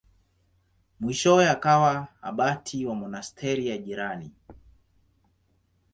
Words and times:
Mwishowe 0.99 1.43
akawa 1.55 1.93
abati 2.29 2.77
wa 2.85 2.95
monasteri 3.01 3.63
ya 3.67 3.77
jirani. 3.77 4.31